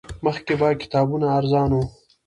[0.25, 1.83] مخکې به کتابونه ارزان وو